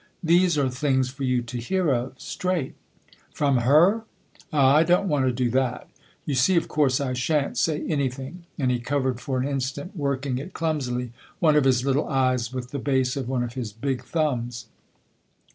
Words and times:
"These 0.33 0.57
are 0.57 0.67
things 0.67 1.11
for 1.11 1.23
you 1.23 1.43
to 1.43 1.59
hear 1.59 1.89
of 1.93 2.19
straight." 2.19 2.73
"From 3.35 3.57
her? 3.57 4.01
Ah, 4.51 4.77
I 4.77 4.83
don't 4.83 5.07
want 5.07 5.27
to 5.27 5.31
do 5.31 5.51
that! 5.51 5.89
You 6.25 6.33
see, 6.33 6.55
of 6.55 6.67
course, 6.67 6.99
I 6.99 7.13
shan't 7.13 7.55
say 7.55 7.85
anything." 7.85 8.45
And 8.57 8.71
he 8.71 8.79
covered, 8.79 9.21
for 9.21 9.37
an 9.37 9.47
instant, 9.47 9.95
working 9.95 10.39
it 10.39 10.53
clumsily, 10.53 11.11
one 11.37 11.55
of 11.55 11.65
his 11.65 11.85
little 11.85 12.07
eyes 12.09 12.51
with 12.51 12.71
the 12.71 12.79
base 12.79 13.15
of 13.15 13.29
one 13.29 13.43
of 13.43 13.53
his 13.53 13.71
big 13.73 14.03
thumbs. 14.03 14.65